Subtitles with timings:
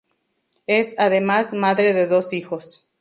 [0.65, 2.89] Es, además, madre de dos hijos.